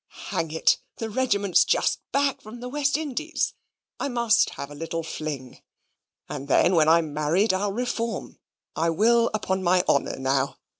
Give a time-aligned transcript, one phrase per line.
[0.31, 3.53] Hang it: the regiment's just back from the West Indies,
[3.99, 5.61] I must have a little fling,
[6.27, 8.39] and then when I'm married I'll reform;
[8.75, 10.57] I will upon my honour, now.